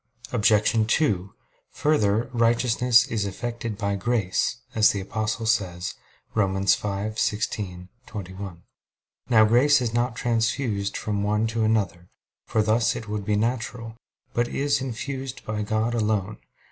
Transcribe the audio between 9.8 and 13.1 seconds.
not transfused from one to another, for thus it